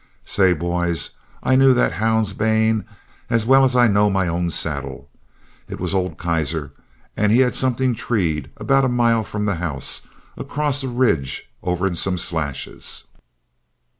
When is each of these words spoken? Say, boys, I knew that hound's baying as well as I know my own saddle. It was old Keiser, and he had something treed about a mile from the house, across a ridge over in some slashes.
Say, 0.25 0.53
boys, 0.53 1.11
I 1.43 1.55
knew 1.55 1.75
that 1.75 1.91
hound's 1.91 2.33
baying 2.33 2.85
as 3.29 3.45
well 3.45 3.63
as 3.63 3.75
I 3.75 3.87
know 3.87 4.09
my 4.09 4.27
own 4.27 4.49
saddle. 4.49 5.07
It 5.69 5.79
was 5.79 5.93
old 5.93 6.17
Keiser, 6.17 6.71
and 7.15 7.31
he 7.31 7.41
had 7.41 7.53
something 7.53 7.93
treed 7.93 8.49
about 8.57 8.83
a 8.83 8.87
mile 8.89 9.23
from 9.23 9.45
the 9.45 9.57
house, 9.61 10.01
across 10.37 10.81
a 10.81 10.87
ridge 10.89 11.51
over 11.61 11.85
in 11.85 11.93
some 11.93 12.17
slashes. 12.17 13.03